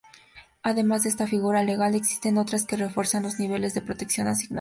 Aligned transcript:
Además 0.63 1.03
de 1.03 1.09
esta 1.09 1.27
figura 1.27 1.61
legal, 1.63 1.93
existen 1.93 2.39
otras 2.39 2.65
que 2.65 2.75
refuerzan 2.75 3.21
los 3.21 3.39
niveles 3.39 3.75
de 3.75 3.83
protección 3.83 4.25
asignados. 4.25 4.49